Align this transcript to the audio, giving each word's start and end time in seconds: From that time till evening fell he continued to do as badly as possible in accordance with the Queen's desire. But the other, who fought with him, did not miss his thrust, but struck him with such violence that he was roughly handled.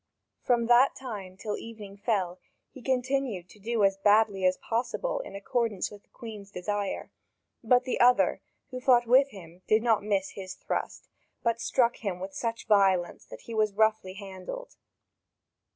From 0.41 0.65
that 0.65 0.95
time 0.95 1.37
till 1.37 1.57
evening 1.59 1.95
fell 1.95 2.39
he 2.71 2.81
continued 2.81 3.47
to 3.49 3.59
do 3.59 3.83
as 3.83 3.97
badly 3.99 4.43
as 4.45 4.57
possible 4.57 5.19
in 5.19 5.35
accordance 5.35 5.91
with 5.91 6.01
the 6.01 6.09
Queen's 6.09 6.49
desire. 6.49 7.11
But 7.63 7.83
the 7.83 7.99
other, 7.99 8.41
who 8.71 8.81
fought 8.81 9.05
with 9.05 9.29
him, 9.29 9.61
did 9.67 9.83
not 9.83 10.01
miss 10.01 10.31
his 10.31 10.55
thrust, 10.55 11.07
but 11.43 11.61
struck 11.61 11.97
him 11.97 12.19
with 12.19 12.33
such 12.33 12.65
violence 12.65 13.25
that 13.25 13.41
he 13.41 13.53
was 13.53 13.75
roughly 13.75 14.15
handled. 14.15 14.75